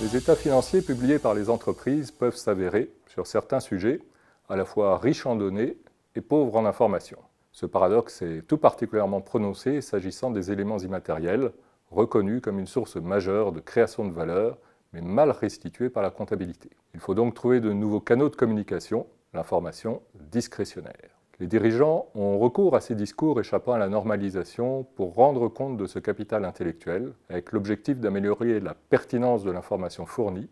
Les 0.00 0.16
états 0.16 0.36
financiers 0.36 0.82
publiés 0.82 1.18
par 1.18 1.32
les 1.32 1.48
entreprises 1.48 2.10
peuvent 2.10 2.36
s'avérer, 2.36 2.90
sur 3.06 3.26
certains 3.26 3.60
sujets, 3.60 4.00
à 4.48 4.56
la 4.56 4.64
fois 4.66 4.98
riches 4.98 5.24
en 5.24 5.36
données 5.36 5.78
et 6.16 6.20
pauvres 6.20 6.56
en 6.56 6.66
informations. 6.66 7.20
Ce 7.52 7.66
paradoxe 7.66 8.20
est 8.20 8.42
tout 8.46 8.58
particulièrement 8.58 9.20
prononcé 9.20 9.80
s'agissant 9.80 10.30
des 10.30 10.50
éléments 10.50 10.78
immatériels, 10.78 11.52
reconnus 11.90 12.42
comme 12.42 12.58
une 12.58 12.66
source 12.66 12.96
majeure 12.96 13.52
de 13.52 13.60
création 13.60 14.06
de 14.06 14.12
valeur, 14.12 14.58
mais 14.92 15.00
mal 15.00 15.30
restitués 15.30 15.88
par 15.88 16.02
la 16.02 16.10
comptabilité. 16.10 16.68
Il 16.94 17.00
faut 17.00 17.14
donc 17.14 17.34
trouver 17.34 17.60
de 17.60 17.72
nouveaux 17.72 18.00
canaux 18.00 18.28
de 18.28 18.36
communication, 18.36 19.06
l'information 19.34 20.02
discrétionnaire. 20.14 21.18
Les 21.40 21.46
dirigeants 21.46 22.08
ont 22.14 22.38
recours 22.38 22.76
à 22.76 22.80
ces 22.80 22.94
discours 22.94 23.40
échappant 23.40 23.72
à 23.72 23.78
la 23.78 23.88
normalisation 23.88 24.84
pour 24.94 25.14
rendre 25.14 25.48
compte 25.48 25.76
de 25.76 25.86
ce 25.86 25.98
capital 25.98 26.44
intellectuel, 26.44 27.14
avec 27.28 27.52
l'objectif 27.52 27.98
d'améliorer 27.98 28.60
la 28.60 28.74
pertinence 28.74 29.42
de 29.42 29.50
l'information 29.50 30.06
fournie 30.06 30.48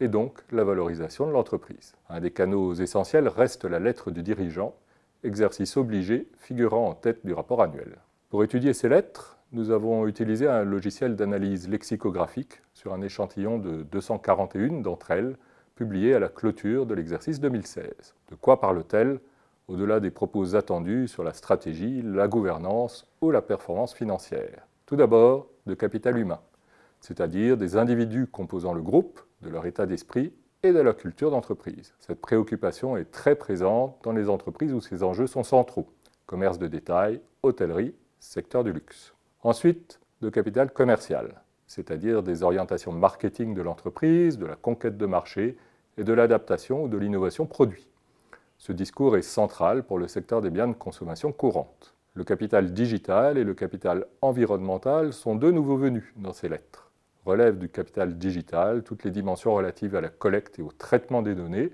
et 0.00 0.08
donc 0.08 0.40
la 0.50 0.64
valorisation 0.64 1.26
de 1.26 1.32
l'entreprise. 1.32 1.94
Un 2.08 2.20
des 2.20 2.32
canaux 2.32 2.74
essentiels 2.74 3.28
reste 3.28 3.64
la 3.64 3.78
lettre 3.78 4.10
du 4.10 4.22
dirigeant, 4.22 4.74
exercice 5.22 5.76
obligé 5.76 6.28
figurant 6.38 6.88
en 6.88 6.94
tête 6.94 7.24
du 7.24 7.32
rapport 7.32 7.62
annuel. 7.62 7.98
Pour 8.28 8.42
étudier 8.42 8.72
ces 8.72 8.88
lettres, 8.88 9.38
nous 9.52 9.70
avons 9.70 10.06
utilisé 10.06 10.48
un 10.48 10.64
logiciel 10.64 11.14
d'analyse 11.14 11.68
lexicographique 11.68 12.62
sur 12.72 12.94
un 12.94 13.02
échantillon 13.02 13.58
de 13.58 13.82
241 13.82 14.80
d'entre 14.80 15.10
elles, 15.10 15.36
publié 15.74 16.14
à 16.14 16.18
la 16.18 16.28
clôture 16.28 16.86
de 16.86 16.94
l'exercice 16.94 17.40
2016. 17.40 18.14
De 18.30 18.34
quoi 18.34 18.60
parle-t-elle 18.60 19.20
au-delà 19.68 20.00
des 20.00 20.10
propos 20.10 20.54
attendus 20.54 21.08
sur 21.08 21.24
la 21.24 21.32
stratégie, 21.32 22.02
la 22.02 22.28
gouvernance 22.28 23.06
ou 23.20 23.30
la 23.30 23.42
performance 23.42 23.94
financière? 23.94 24.66
Tout 24.86 24.96
d'abord, 24.96 25.48
de 25.66 25.74
capital 25.74 26.18
humain, 26.18 26.40
c'est-à-dire 27.00 27.56
des 27.56 27.76
individus 27.76 28.26
composant 28.26 28.74
le 28.74 28.82
groupe, 28.82 29.20
de 29.42 29.48
leur 29.48 29.66
état 29.66 29.86
d'esprit 29.86 30.32
et 30.62 30.72
de 30.72 30.80
leur 30.80 30.96
culture 30.96 31.30
d'entreprise. 31.30 31.94
Cette 31.98 32.20
préoccupation 32.20 32.96
est 32.96 33.10
très 33.10 33.34
présente 33.34 33.98
dans 34.02 34.12
les 34.12 34.28
entreprises 34.28 34.72
où 34.72 34.80
ces 34.80 35.02
enjeux 35.02 35.26
sont 35.26 35.42
centraux, 35.42 35.88
commerce 36.26 36.58
de 36.58 36.68
détail, 36.68 37.20
hôtellerie, 37.42 37.94
secteur 38.20 38.62
du 38.62 38.72
luxe. 38.72 39.14
Ensuite, 39.42 39.98
de 40.20 40.30
capital 40.30 40.72
commercial, 40.72 41.42
c'est-à-dire 41.72 42.22
des 42.22 42.42
orientations 42.42 42.92
marketing 42.92 43.54
de 43.54 43.62
l'entreprise, 43.62 44.36
de 44.36 44.44
la 44.44 44.56
conquête 44.56 44.98
de 44.98 45.06
marché 45.06 45.56
et 45.96 46.04
de 46.04 46.12
l'adaptation 46.12 46.84
ou 46.84 46.88
de 46.88 46.98
l'innovation 46.98 47.46
produit. 47.46 47.88
Ce 48.58 48.72
discours 48.72 49.16
est 49.16 49.22
central 49.22 49.82
pour 49.82 49.98
le 49.98 50.06
secteur 50.06 50.42
des 50.42 50.50
biens 50.50 50.68
de 50.68 50.74
consommation 50.74 51.32
courante. 51.32 51.94
Le 52.12 52.24
capital 52.24 52.74
digital 52.74 53.38
et 53.38 53.44
le 53.44 53.54
capital 53.54 54.06
environnemental 54.20 55.14
sont 55.14 55.34
deux 55.34 55.50
nouveaux 55.50 55.78
venus 55.78 56.12
dans 56.16 56.34
ces 56.34 56.50
lettres. 56.50 56.90
Relèvent 57.24 57.58
du 57.58 57.70
capital 57.70 58.18
digital 58.18 58.82
toutes 58.82 59.04
les 59.04 59.10
dimensions 59.10 59.54
relatives 59.54 59.96
à 59.96 60.02
la 60.02 60.10
collecte 60.10 60.58
et 60.58 60.62
au 60.62 60.72
traitement 60.72 61.22
des 61.22 61.34
données, 61.34 61.70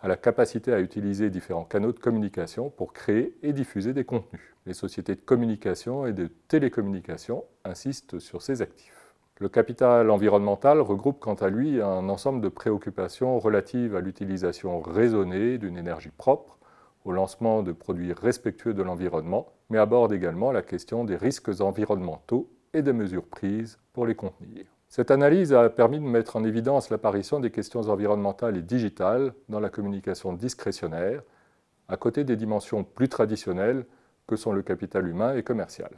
à 0.00 0.06
la 0.06 0.16
capacité 0.16 0.72
à 0.72 0.78
utiliser 0.78 1.30
différents 1.30 1.64
canaux 1.64 1.92
de 1.92 1.98
communication 1.98 2.70
pour 2.70 2.92
créer 2.92 3.36
et 3.42 3.52
diffuser 3.52 3.92
des 3.92 4.04
contenus. 4.04 4.54
Les 4.66 4.74
sociétés 4.74 5.16
de 5.16 5.20
communication 5.20 6.06
et 6.06 6.12
de 6.12 6.28
télécommunication 6.46 7.44
insistent 7.64 8.20
sur 8.20 8.40
ces 8.40 8.62
actifs. 8.62 9.01
Le 9.42 9.48
capital 9.48 10.08
environnemental 10.08 10.80
regroupe 10.80 11.18
quant 11.18 11.34
à 11.34 11.48
lui 11.48 11.82
un 11.82 12.08
ensemble 12.08 12.40
de 12.40 12.48
préoccupations 12.48 13.40
relatives 13.40 13.96
à 13.96 14.00
l'utilisation 14.00 14.80
raisonnée 14.80 15.58
d'une 15.58 15.76
énergie 15.76 16.12
propre, 16.16 16.60
au 17.04 17.10
lancement 17.10 17.64
de 17.64 17.72
produits 17.72 18.12
respectueux 18.12 18.72
de 18.72 18.84
l'environnement, 18.84 19.48
mais 19.68 19.78
aborde 19.78 20.12
également 20.12 20.52
la 20.52 20.62
question 20.62 21.02
des 21.02 21.16
risques 21.16 21.60
environnementaux 21.60 22.52
et 22.72 22.82
des 22.82 22.92
mesures 22.92 23.26
prises 23.26 23.80
pour 23.92 24.06
les 24.06 24.14
contenir. 24.14 24.64
Cette 24.88 25.10
analyse 25.10 25.52
a 25.52 25.68
permis 25.70 25.98
de 25.98 26.04
mettre 26.04 26.36
en 26.36 26.44
évidence 26.44 26.88
l'apparition 26.90 27.40
des 27.40 27.50
questions 27.50 27.88
environnementales 27.88 28.56
et 28.56 28.62
digitales 28.62 29.34
dans 29.48 29.58
la 29.58 29.70
communication 29.70 30.34
discrétionnaire, 30.34 31.20
à 31.88 31.96
côté 31.96 32.22
des 32.22 32.36
dimensions 32.36 32.84
plus 32.84 33.08
traditionnelles 33.08 33.86
que 34.28 34.36
sont 34.36 34.52
le 34.52 34.62
capital 34.62 35.08
humain 35.08 35.34
et 35.34 35.42
commercial. 35.42 35.90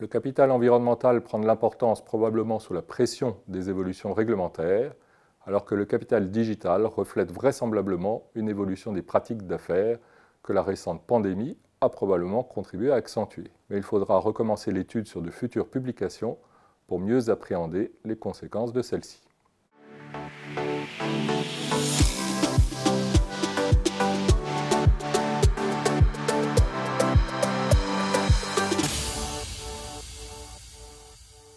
Le 0.00 0.08
capital 0.08 0.50
environnemental 0.50 1.20
prend 1.20 1.38
de 1.38 1.46
l'importance 1.46 2.04
probablement 2.04 2.58
sous 2.58 2.74
la 2.74 2.82
pression 2.82 3.36
des 3.46 3.70
évolutions 3.70 4.12
réglementaires, 4.12 4.92
alors 5.46 5.64
que 5.64 5.76
le 5.76 5.84
capital 5.84 6.32
digital 6.32 6.84
reflète 6.84 7.30
vraisemblablement 7.30 8.24
une 8.34 8.48
évolution 8.48 8.92
des 8.92 9.02
pratiques 9.02 9.46
d'affaires 9.46 10.00
que 10.42 10.52
la 10.52 10.64
récente 10.64 11.06
pandémie 11.06 11.56
a 11.80 11.88
probablement 11.88 12.42
contribué 12.42 12.90
à 12.90 12.96
accentuer. 12.96 13.52
Mais 13.70 13.76
il 13.76 13.84
faudra 13.84 14.18
recommencer 14.18 14.72
l'étude 14.72 15.06
sur 15.06 15.22
de 15.22 15.30
futures 15.30 15.68
publications 15.68 16.38
pour 16.88 16.98
mieux 16.98 17.30
appréhender 17.30 17.92
les 18.04 18.16
conséquences 18.16 18.72
de 18.72 18.82
celle-ci. 18.82 19.22